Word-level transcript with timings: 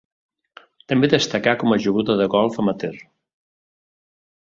També 0.91 1.09
destacà 1.11 1.53
com 1.65 1.75
a 1.75 1.79
jugador 1.85 2.19
de 2.25 2.29
golf 2.39 2.61
amateur. 2.65 3.01